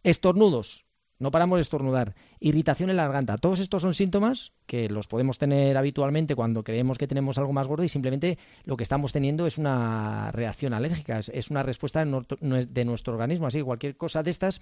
Estornudos, 0.04 0.86
no 1.18 1.30
paramos 1.30 1.58
de 1.58 1.62
estornudar, 1.62 2.14
irritación 2.40 2.90
en 2.90 2.96
la 2.96 3.04
garganta. 3.04 3.38
Todos 3.38 3.60
estos 3.60 3.82
son 3.82 3.94
síntomas 3.94 4.52
que 4.66 4.88
los 4.88 5.06
podemos 5.06 5.38
tener 5.38 5.76
habitualmente 5.76 6.34
cuando 6.34 6.64
creemos 6.64 6.98
que 6.98 7.06
tenemos 7.06 7.38
algo 7.38 7.52
más 7.52 7.66
gordo 7.66 7.84
y 7.84 7.88
simplemente 7.88 8.38
lo 8.64 8.76
que 8.76 8.82
estamos 8.82 9.12
teniendo 9.12 9.46
es 9.46 9.56
una 9.56 10.32
reacción 10.32 10.74
alérgica, 10.74 11.20
es 11.20 11.50
una 11.50 11.62
respuesta 11.62 12.04
de 12.04 12.84
nuestro 12.84 13.12
organismo. 13.12 13.46
Así 13.46 13.58
que 13.58 13.64
cualquier 13.64 13.96
cosa 13.96 14.22
de 14.22 14.30
estas 14.30 14.60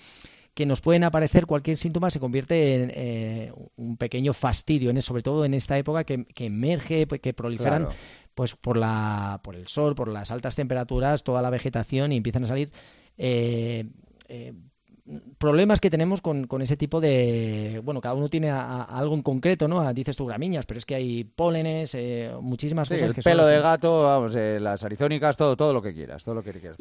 que 0.55 0.67
nos 0.67 0.81
pueden 0.81 1.05
aparecer, 1.05 1.47
cualquier 1.47 1.77
síntoma 1.77 2.11
se 2.11 2.21
convierte 2.21 2.75
en 2.75 2.93
eh, 2.95 3.53
un 3.77 3.97
pequeño 3.97 4.33
fastidio, 4.33 4.93
sobre 5.01 5.23
todo 5.23 5.45
en 5.45 5.55
esta 5.55 5.79
época 5.79 6.05
que, 6.05 6.27
emerge, 6.37 7.07
que 7.07 7.33
proliferan. 7.33 7.89
Pues 8.35 8.57
por, 8.57 8.79
la, 8.79 9.41
por 9.45 9.57
el 9.57 9.69
sol, 9.69 9.95
por 9.95 10.09
las 10.09 10.31
altas 10.31 10.57
temperaturas, 10.57 11.23
toda 11.23 11.43
la 11.43 11.51
vegetación 11.51 12.13
y 12.13 12.17
empiezan 12.17 12.45
a 12.45 12.47
salir 12.47 12.73
eh, 13.19 13.85
eh, 14.29 14.55
problemas 15.39 15.81
que 15.81 15.91
tenemos 15.91 16.21
con, 16.21 16.47
con, 16.47 16.63
ese 16.63 16.77
tipo 16.77 17.01
de... 17.01 17.81
Bueno, 17.85 18.01
cada 18.01 18.15
uno 18.15 18.29
tiene 18.29 18.51
algo 18.51 19.15
en 19.15 19.23
concreto, 19.23 19.67
¿no? 19.67 19.93
Dices 19.93 20.17
tú 20.17 20.27
gramíneas, 20.27 20.65
pero 20.65 20.79
es 20.79 20.87
que 20.87 20.95
hay 20.95 21.25
pólenes, 21.25 21.95
eh, 21.95 22.31
muchísimas 22.41 22.89
cosas 22.89 23.09
el 23.09 23.15
que 23.15 23.23
pelo 23.23 23.47
de 23.47 23.61
gato, 23.61 24.05
vamos, 24.05 24.37
eh, 24.37 24.59
las 24.61 24.85
arizónicas, 24.85 25.37
todo, 25.37 25.57
todo 25.57 25.73
lo 25.73 25.83
que 25.83 25.93
quieras, 25.93 26.25
todo 26.25 26.37
lo 26.37 26.43
que 26.43 26.53
quieras. 26.53 26.77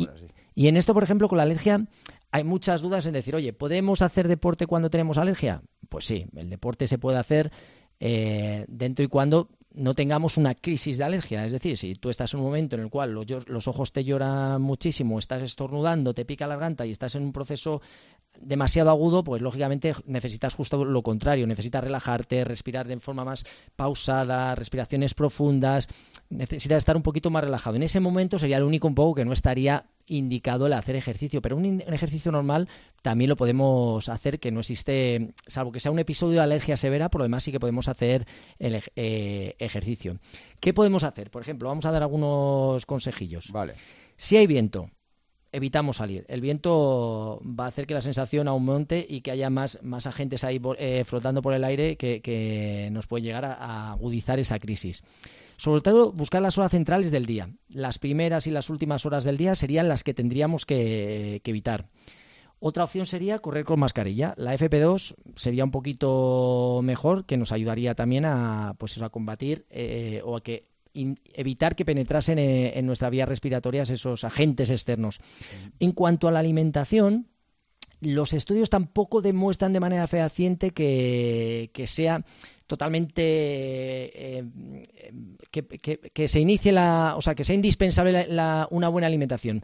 Y, 0.53 0.67
en 0.67 0.77
esto, 0.77 0.93
por 0.93 1.03
ejemplo, 1.03 1.27
con 1.27 1.37
la 1.37 1.43
alergia, 1.43 1.85
hay 2.31 2.43
muchas 2.43 2.81
dudas 2.81 3.05
en 3.07 3.13
decir, 3.13 3.35
oye, 3.35 3.53
¿podemos 3.53 4.01
hacer 4.01 4.27
deporte 4.27 4.67
cuando 4.67 4.89
tenemos 4.89 5.17
alergia? 5.17 5.61
Pues 5.89 6.05
sí, 6.05 6.27
el 6.35 6.49
deporte 6.49 6.87
se 6.87 6.99
puede 6.99 7.17
hacer 7.17 7.51
eh, 7.99 8.65
dentro 8.67 9.03
y 9.03 9.07
cuando 9.07 9.49
no 9.73 9.93
tengamos 9.93 10.37
una 10.37 10.55
crisis 10.55 10.97
de 10.97 11.03
alergia. 11.03 11.45
Es 11.45 11.51
decir, 11.51 11.77
si 11.77 11.95
tú 11.95 12.09
estás 12.09 12.33
en 12.33 12.39
un 12.39 12.47
momento 12.47 12.75
en 12.75 12.81
el 12.81 12.89
cual 12.89 13.13
los, 13.13 13.67
ojos 13.67 13.91
te 13.91 14.03
lloran 14.03 14.61
muchísimo, 14.61 15.19
estás 15.19 15.41
estornudando, 15.41 16.13
te 16.13 16.25
pica 16.25 16.47
la 16.47 16.55
garganta 16.55 16.85
y 16.85 16.91
estás 16.91 17.15
en 17.15 17.23
un 17.23 17.31
proceso 17.31 17.81
demasiado 18.39 18.89
agudo, 18.89 19.23
pues 19.23 19.41
lógicamente 19.41 19.93
necesitas 20.05 20.55
justo 20.55 20.83
lo 20.83 21.01
contrario, 21.03 21.47
necesitas 21.47 21.83
relajarte, 21.83 22.43
respirar 22.43 22.87
de 22.87 22.99
forma 22.99 23.23
más 23.23 23.45
pausada, 23.75 24.55
respiraciones 24.55 25.13
profundas, 25.13 25.87
necesitas 26.29 26.79
estar 26.79 26.95
un 26.95 27.03
poquito 27.03 27.29
más 27.29 27.43
relajado. 27.43 27.75
En 27.75 27.83
ese 27.83 27.99
momento 27.99 28.37
sería 28.37 28.57
el 28.57 28.63
único 28.63 28.87
un 28.87 28.95
poco 28.95 29.15
que 29.15 29.25
no 29.25 29.33
estaría 29.33 29.85
indicado 30.07 30.67
el 30.67 30.73
hacer 30.73 30.95
ejercicio, 30.95 31.41
pero 31.41 31.55
un, 31.55 31.81
ejercicio 31.87 32.31
normal 32.31 32.67
también 33.01 33.29
lo 33.29 33.37
podemos 33.37 34.09
hacer, 34.09 34.39
que 34.39 34.51
no 34.51 34.59
existe, 34.59 35.33
salvo 35.47 35.71
que 35.71 35.79
sea 35.79 35.91
un 35.91 35.99
episodio 35.99 36.37
de 36.37 36.43
alergia 36.43 36.77
severa, 36.77 37.09
por 37.09 37.19
lo 37.19 37.23
demás 37.23 37.43
sí 37.43 37.51
que 37.51 37.59
podemos 37.59 37.87
hacer 37.87 38.27
el 38.59 38.81
eh, 38.95 39.55
ejercicio. 39.65 40.19
¿Qué 40.59 40.73
podemos 40.73 41.03
hacer? 41.03 41.31
Por 41.31 41.41
ejemplo, 41.41 41.69
vamos 41.69 41.85
a 41.85 41.91
dar 41.91 42.01
algunos 42.01 42.85
consejillos. 42.85 43.51
Vale. 43.51 43.73
Si 44.17 44.37
hay 44.37 44.47
viento, 44.47 44.89
evitamos 45.51 45.97
salir. 45.97 46.25
El 46.27 46.41
viento 46.41 47.41
va 47.43 47.65
a 47.65 47.67
hacer 47.67 47.85
que 47.85 47.93
la 47.93 48.01
sensación 48.01 48.47
aumente 48.47 49.05
y 49.07 49.21
que 49.21 49.31
haya 49.31 49.49
más, 49.49 49.79
más 49.81 50.07
agentes 50.07 50.43
ahí 50.43 50.61
eh, 50.77 51.03
flotando 51.05 51.41
por 51.41 51.53
el 51.53 51.63
aire 51.63 51.97
que, 51.97 52.89
nos 52.91 53.07
puede 53.07 53.23
llegar 53.23 53.45
a, 53.45 53.91
agudizar 53.91 54.39
esa 54.39 54.59
crisis. 54.59 55.03
Sobre 55.57 55.81
todo, 55.81 56.11
buscar 56.11 56.41
las 56.41 56.57
horas 56.57 56.71
centrales 56.71 57.11
del 57.11 57.25
día. 57.25 57.49
Las 57.69 57.99
primeras 57.99 58.47
y 58.47 58.51
las 58.51 58.69
últimas 58.69 59.05
horas 59.05 59.23
del 59.23 59.37
día 59.37 59.55
serían 59.55 59.87
las 59.87 60.03
que 60.03 60.13
tendríamos 60.13 60.65
que, 60.65 61.41
evitar. 61.43 61.87
Otra 62.63 62.83
opción 62.83 63.07
sería 63.07 63.39
correr 63.39 63.65
con 63.65 63.79
mascarilla. 63.79 64.35
La 64.37 64.53
FP2 64.53 65.15
sería 65.35 65.63
un 65.63 65.71
poquito 65.71 66.81
mejor, 66.83 67.25
que 67.25 67.35
nos 67.35 67.51
ayudaría 67.51 67.95
también 67.95 68.23
a, 68.23 68.75
pues 68.77 68.95
eso, 68.95 69.03
a 69.03 69.09
combatir 69.09 69.65
eh, 69.71 70.21
o 70.23 70.37
a 70.37 70.43
que 70.43 70.67
evitar 70.93 71.75
que 71.75 71.85
penetrasen 71.85 72.37
eh, 72.37 72.77
en 72.77 72.85
nuestras 72.85 73.09
vías 73.09 73.27
respiratorias 73.27 73.89
esos 73.89 74.23
agentes 74.25 74.69
externos. 74.69 75.21
En 75.79 75.91
cuanto 75.93 76.27
a 76.27 76.31
la 76.31 76.37
alimentación, 76.37 77.29
los 77.99 78.31
estudios 78.31 78.69
tampoco 78.69 79.23
demuestran 79.23 79.73
de 79.73 79.79
manera 79.79 80.05
fehaciente 80.05 80.69
que, 80.69 81.71
sea 81.87 82.23
totalmente 82.67 83.23
eh, 83.23 84.43
que, 85.49 86.27
se 86.27 86.39
inicie 86.39 86.71
la, 86.71 87.15
o 87.17 87.21
sea, 87.21 87.33
que 87.33 87.43
sea 87.43 87.55
indispensable 87.55 88.27
una 88.69 88.87
buena 88.87 89.07
alimentación. 89.07 89.63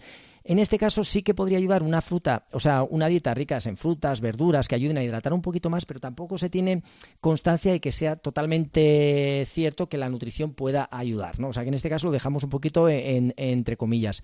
En 0.50 0.60
este 0.60 0.77
caso 0.77 1.04
sí 1.04 1.24
que 1.24 1.34
podría 1.34 1.58
ayudar 1.58 1.84
una 1.84 2.00
fruta, 2.00 2.46
o 2.54 2.60
sea, 2.62 2.84
una 2.84 3.08
dieta 3.08 3.34
rica 3.34 3.60
en 3.66 3.75
frutas, 3.75 4.22
verduras 4.22 4.70
que 4.70 4.75
ayuden 4.75 4.98
a 4.98 5.04
hidratar 5.04 5.34
un 5.34 5.42
poquito 5.42 5.70
más, 5.70 5.86
pero 5.86 6.00
tampoco 6.00 6.38
se 6.38 6.50
tiene 6.50 6.84
constancia 7.20 7.74
de 7.74 7.82
que 7.82 7.92
sea 7.92 8.16
totalmente 8.16 9.44
cierto 9.46 9.89
que 9.89 9.98
la 9.98 10.08
nutrición 10.08 10.54
pueda 10.54 10.88
ayudar, 10.89 11.38
¿no? 11.38 11.50
O 11.50 11.54
sea, 11.54 11.63
que 11.63 11.68
en 11.68 11.74
este 11.74 11.89
caso 11.89 12.08
lo 12.08 12.13
dejamos 12.13 12.46
un 12.46 12.50
poquito 12.50 12.88
entre 12.88 13.75
comillas. 13.75 14.24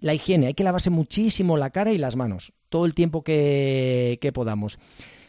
La 0.00 0.14
higiene, 0.14 0.46
hay 0.46 0.54
que 0.54 0.64
lavarse 0.64 0.88
muchísimo 0.88 1.58
la 1.58 1.68
cara 1.68 1.92
y 1.92 1.98
las 1.98 2.16
manos, 2.16 2.54
todo 2.70 2.86
el 2.86 2.94
tiempo 2.94 3.22
que 3.22 4.30
podamos. 4.32 4.78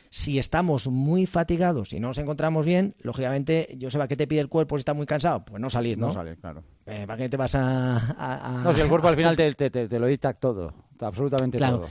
Si 0.10 0.39
estamos 0.39 0.88
muy 0.88 1.25
fatigados 1.25 1.94
y 1.94 2.00
no 2.00 2.08
nos 2.08 2.18
encontramos 2.18 2.66
bien, 2.66 2.96
lógicamente, 3.00 3.75
yo 3.78 3.92
sé, 3.92 3.98
¿para 3.98 4.08
qué 4.08 4.18
te 4.18 4.25
pide 4.28 4.39
el 4.39 4.50
cuerpo 4.50 4.75
si 4.75 4.80
está 4.80 4.94
muy 4.94 5.06
cansado? 5.06 5.46
Pues 5.46 5.62
no 5.62 5.70
salir, 5.70 5.98
¿no? 5.98 6.08
No 6.08 6.13
salir, 6.13 6.38
claro. 6.38 6.63
Eh, 6.86 7.06
¿Para 7.06 7.18
qué 7.18 7.30
te 7.30 7.38
vas 7.38 7.54
a, 7.56 8.62
No, 8.63 8.74
si 8.74 8.82
el 8.82 8.89
cuerpo 8.89 9.08
al 9.08 9.16
final 9.16 9.36
te, 9.36 9.54
te, 9.54 10.00
lo 10.00 10.08
dicta 10.08 10.34
todo, 10.34 10.74
absolutamente 11.00 11.60
todo. 11.60 11.88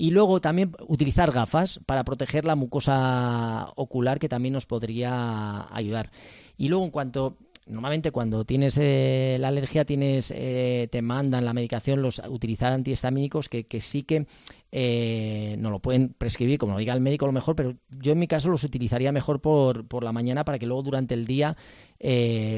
Y 0.00 0.12
luego 0.12 0.40
también 0.40 0.76
utilizar 0.86 1.32
gafas 1.32 1.80
para 1.84 2.04
proteger 2.04 2.44
la 2.44 2.54
mucosa 2.54 3.72
ocular, 3.74 4.20
que 4.20 4.28
también 4.28 4.54
nos 4.54 4.64
podría 4.64 5.66
ayudar. 5.74 6.10
Y 6.56 6.68
luego, 6.68 6.84
en 6.84 6.92
cuanto 6.92 7.36
normalmente 7.68 8.10
cuando 8.10 8.44
tienes 8.44 8.78
eh, 8.80 9.36
la 9.38 9.48
alergia 9.48 9.84
tienes 9.84 10.32
eh, 10.34 10.88
te 10.90 11.02
mandan 11.02 11.44
la 11.44 11.52
medicación 11.52 12.02
los 12.02 12.20
utilizar 12.28 12.72
antihistamínicos 12.72 13.48
que, 13.48 13.66
que 13.66 13.80
sí 13.80 14.02
que 14.02 14.26
eh, 14.70 15.56
no 15.58 15.70
lo 15.70 15.78
pueden 15.78 16.10
prescribir. 16.10 16.58
Como 16.58 16.74
lo 16.74 16.78
diga 16.78 16.94
el 16.94 17.00
médico 17.00 17.24
a 17.24 17.28
lo 17.28 17.32
mejor 17.32 17.56
pero 17.56 17.74
yo 17.90 18.12
en 18.12 18.18
mi 18.18 18.26
caso 18.26 18.48
los 18.48 18.64
utilizaría 18.64 19.12
mejor 19.12 19.40
por, 19.40 19.86
por 19.86 20.04
la 20.04 20.12
mañana 20.12 20.44
para 20.44 20.58
que 20.58 20.66
luego 20.66 20.82
durante 20.82 21.14
el 21.14 21.26
día 21.26 21.56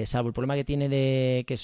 salvo 0.05 0.29
el 0.29 0.35
problema 0.35 0.55
que 0.55 0.65
tiene 0.65 0.89
de 0.89 1.45
que 1.47 1.57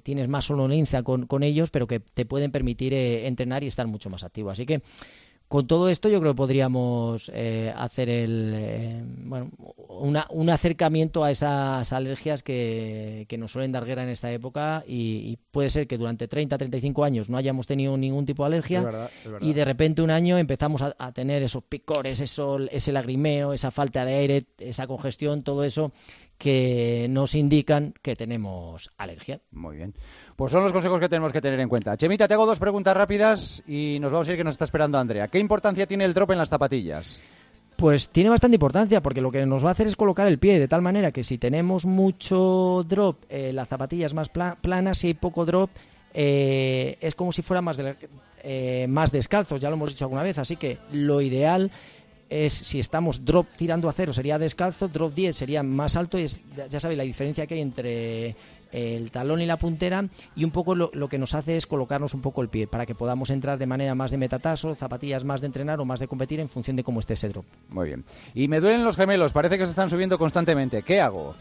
tienes 0.00 0.28
más 0.28 0.44
sonolencia 0.44 1.02
con, 1.02 1.26
con 1.26 1.42
ellos 1.42 1.70
pero 1.70 1.86
que 1.86 2.00
te 2.00 2.26
pueden 2.26 2.50
permitir 2.52 2.94
entrenar 2.94 3.64
y 3.64 3.68
estar 3.68 3.86
mucho 3.86 4.10
más 4.10 4.24
activo. 4.24 4.50
Así 4.50 4.66
que 4.66 4.82
con 5.52 5.66
todo 5.66 5.90
esto 5.90 6.08
yo 6.08 6.18
creo 6.18 6.32
que 6.32 6.36
podríamos 6.38 7.30
eh, 7.34 7.70
hacer 7.76 8.08
el, 8.08 8.54
eh, 8.56 9.02
bueno, 9.04 9.50
un 10.30 10.48
acercamiento 10.48 11.24
a 11.24 11.30
esas 11.30 11.92
alergias 11.92 12.42
que, 12.42 13.26
nos 13.38 13.52
suelen 13.52 13.70
dar 13.70 13.84
guerra 13.84 14.02
en 14.02 14.08
esta 14.08 14.32
época 14.32 14.82
y, 14.88 15.36
puede 15.50 15.68
ser 15.68 15.86
que 15.86 15.98
durante 15.98 16.26
30, 16.26 16.56
35 16.56 17.04
años 17.04 17.28
no 17.28 17.36
hayamos 17.36 17.66
tenido 17.66 17.94
ningún 17.98 18.24
tipo 18.24 18.44
de 18.44 18.46
alergia 18.46 19.10
y 19.42 19.52
de 19.52 19.64
repente 19.66 20.00
un 20.00 20.10
año 20.10 20.38
empezamos 20.38 20.80
a, 20.80 20.96
a 20.98 21.12
tener 21.12 21.42
esos 21.42 21.62
picores, 21.62 22.22
eso, 22.22 22.58
ese 22.70 22.90
lagrimeo, 22.90 23.52
esa 23.52 23.70
falta 23.70 24.06
de 24.06 24.14
aire, 24.14 24.46
esa 24.58 24.86
congestión, 24.86 25.42
todo 25.42 25.64
eso 25.64 25.92
que 26.42 27.06
nos 27.08 27.36
indican 27.36 27.94
que 28.02 28.16
tenemos 28.16 28.90
alergia. 28.98 29.40
Muy 29.52 29.76
bien. 29.76 29.94
Pues 30.34 30.50
son 30.50 30.64
los 30.64 30.72
consejos 30.72 30.98
que 30.98 31.08
tenemos 31.08 31.32
que 31.32 31.40
tener 31.40 31.60
en 31.60 31.68
cuenta. 31.68 31.96
Chemita, 31.96 32.26
te 32.26 32.34
hago 32.34 32.46
dos 32.46 32.58
preguntas 32.58 32.96
rápidas 32.96 33.62
y 33.64 33.98
nos 34.00 34.10
vamos 34.10 34.26
a 34.26 34.32
ir 34.32 34.38
que 34.38 34.42
nos 34.42 34.54
está 34.54 34.64
esperando 34.64 34.98
Andrea. 34.98 35.28
¿Qué 35.28 35.38
importancia 35.38 35.86
tiene 35.86 36.04
el 36.04 36.12
drop 36.12 36.32
en 36.32 36.38
las 36.38 36.48
zapatillas? 36.48 37.20
Pues 37.76 38.08
tiene 38.08 38.28
bastante 38.28 38.56
importancia 38.56 39.00
porque 39.00 39.20
lo 39.20 39.30
que 39.30 39.46
nos 39.46 39.64
va 39.64 39.68
a 39.68 39.70
hacer 39.70 39.86
es 39.86 39.94
colocar 39.94 40.26
el 40.26 40.40
pie 40.40 40.58
de 40.58 40.66
tal 40.66 40.82
manera 40.82 41.12
que 41.12 41.22
si 41.22 41.38
tenemos 41.38 41.86
mucho 41.86 42.84
drop, 42.88 43.18
eh, 43.28 43.52
la 43.52 43.64
zapatilla 43.64 44.06
es 44.06 44.14
más 44.14 44.28
plana, 44.28 44.96
si 44.96 45.06
hay 45.06 45.14
poco 45.14 45.44
drop, 45.44 45.70
eh, 46.12 46.98
es 47.00 47.14
como 47.14 47.30
si 47.30 47.42
fuera 47.42 47.62
más, 47.62 47.78
eh, 48.42 48.86
más 48.88 49.12
descalzos, 49.12 49.60
ya 49.60 49.68
lo 49.70 49.76
hemos 49.76 49.90
dicho 49.90 50.06
alguna 50.06 50.24
vez, 50.24 50.38
así 50.38 50.56
que 50.56 50.78
lo 50.90 51.20
ideal 51.20 51.70
es 52.32 52.52
si 52.52 52.80
estamos 52.80 53.24
drop 53.24 53.46
tirando 53.56 53.88
a 53.88 53.92
cero 53.92 54.12
sería 54.12 54.38
descalzo, 54.38 54.88
drop 54.88 55.14
10 55.14 55.36
sería 55.36 55.62
más 55.62 55.96
alto 55.96 56.18
y 56.18 56.26
ya 56.70 56.80
sabéis 56.80 56.98
la 56.98 57.04
diferencia 57.04 57.46
que 57.46 57.54
hay 57.54 57.60
entre 57.60 58.36
el 58.72 59.10
talón 59.10 59.40
y 59.40 59.46
la 59.46 59.58
puntera 59.58 60.06
y 60.34 60.44
un 60.44 60.50
poco 60.50 60.74
lo, 60.74 60.90
que 61.08 61.18
nos 61.18 61.34
hace 61.34 61.56
es 61.56 61.66
colocarnos 61.66 62.14
un 62.14 62.22
poco 62.22 62.42
el 62.42 62.48
pie 62.48 62.66
para 62.66 62.86
que 62.86 62.94
podamos 62.94 63.30
entrar 63.30 63.58
de 63.58 63.66
manera 63.66 63.94
más 63.94 64.10
de 64.10 64.16
metataso, 64.16 64.74
zapatillas 64.74 65.24
más 65.24 65.40
de 65.40 65.46
entrenar 65.46 65.80
o 65.80 65.84
más 65.84 66.00
de 66.00 66.08
competir 66.08 66.40
en 66.40 66.48
función 66.48 66.76
de 66.76 66.82
cómo 66.82 67.00
esté 67.00 67.14
ese 67.14 67.28
drop. 67.28 67.44
Muy 67.68 67.88
bien. 67.88 68.04
Y 68.34 68.48
me 68.48 68.60
duelen 68.60 68.82
los 68.82 68.96
gemelos, 68.96 69.32
parece 69.32 69.58
que 69.58 69.66
se 69.66 69.70
están 69.70 69.90
subiendo 69.90 70.18
constantemente. 70.18 70.82
¿Qué 70.82 71.00
hago? 71.00 71.34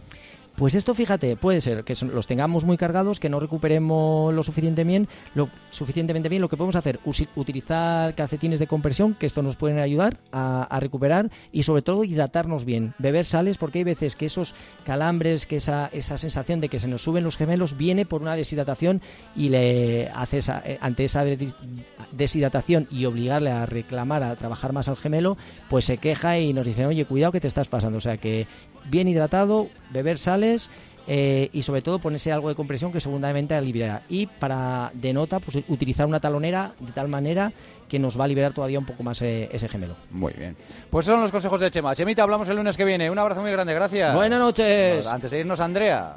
Pues 0.55 0.75
esto, 0.75 0.93
fíjate, 0.93 1.35
puede 1.37 1.61
ser 1.61 1.83
que 1.83 1.95
los 2.05 2.27
tengamos 2.27 2.65
muy 2.65 2.77
cargados, 2.77 3.19
que 3.19 3.29
no 3.29 3.39
recuperemos 3.39 4.33
lo 4.33 4.43
suficiente 4.43 4.83
bien, 4.83 5.07
lo 5.33 5.49
suficientemente 5.71 6.29
bien. 6.29 6.41
Lo 6.41 6.49
que 6.49 6.57
podemos 6.57 6.75
hacer, 6.75 6.99
utilizar 7.35 8.13
calcetines 8.15 8.59
de 8.59 8.67
compresión, 8.67 9.15
que 9.15 9.25
esto 9.25 9.41
nos 9.41 9.55
pueden 9.55 9.79
ayudar 9.79 10.17
a, 10.31 10.77
recuperar 10.79 11.29
y 11.51 11.63
sobre 11.63 11.81
todo 11.81 12.03
hidratarnos 12.03 12.65
bien, 12.65 12.93
beber 12.97 13.25
sales, 13.25 13.57
porque 13.57 13.79
hay 13.79 13.83
veces 13.83 14.15
que 14.15 14.25
esos 14.25 14.55
calambres, 14.85 15.45
que 15.45 15.57
esa, 15.57 15.89
esa 15.93 16.17
sensación 16.17 16.59
de 16.59 16.69
que 16.69 16.79
se 16.79 16.87
nos 16.87 17.03
suben 17.03 17.23
los 17.23 17.37
gemelos 17.37 17.77
viene 17.77 18.05
por 18.05 18.21
una 18.21 18.35
deshidratación 18.35 19.01
y 19.35 19.49
le 19.49 20.09
hace 20.13 20.39
eh, 20.65 20.77
ante 20.81 21.05
esa 21.05 21.23
deshidratación 22.11 22.87
y 22.91 23.05
obligarle 23.05 23.51
a 23.51 23.65
reclamar, 23.65 24.23
a 24.23 24.35
trabajar 24.35 24.73
más 24.73 24.89
al 24.89 24.97
gemelo, 24.97 25.37
pues 25.69 25.85
se 25.85 25.97
queja 25.97 26.37
y 26.39 26.53
nos 26.53 26.65
dice, 26.65 26.85
oye, 26.85 27.05
cuidado 27.05 27.31
que 27.31 27.41
te 27.41 27.47
estás 27.47 27.67
pasando. 27.67 27.97
O 27.97 28.01
sea 28.01 28.17
que 28.17 28.47
bien 28.85 29.07
hidratado, 29.07 29.67
beber 29.91 30.17
sales 30.17 30.69
eh, 31.07 31.49
y 31.51 31.63
sobre 31.63 31.81
todo 31.81 31.99
ponerse 31.99 32.31
algo 32.31 32.49
de 32.49 32.55
compresión 32.55 32.91
que 32.91 32.99
seguramente 32.99 33.53
aliviará. 33.53 34.01
Y 34.09 34.27
para 34.27 34.91
de 34.93 35.13
nota, 35.13 35.39
pues 35.39 35.57
utilizar 35.67 36.05
una 36.05 36.19
talonera 36.19 36.73
de 36.79 36.91
tal 36.91 37.07
manera 37.07 37.51
que 37.89 37.99
nos 37.99 38.19
va 38.19 38.23
a 38.23 38.27
liberar 38.27 38.53
todavía 38.53 38.79
un 38.79 38.85
poco 38.85 39.03
más 39.03 39.21
eh, 39.21 39.49
ese 39.51 39.67
gemelo. 39.67 39.95
Muy 40.11 40.33
bien. 40.33 40.55
Pues 40.89 41.05
son 41.05 41.19
los 41.19 41.31
consejos 41.31 41.59
de 41.59 41.69
Chema. 41.71 41.95
Chemita, 41.95 42.23
hablamos 42.23 42.47
el 42.49 42.55
lunes 42.55 42.77
que 42.77 42.85
viene. 42.85 43.09
Un 43.09 43.19
abrazo 43.19 43.41
muy 43.41 43.51
grande, 43.51 43.73
gracias. 43.73 44.15
Buenas 44.15 44.39
noches. 44.39 45.07
Antes 45.07 45.31
de 45.31 45.39
irnos, 45.39 45.59
Andrea. 45.59 46.09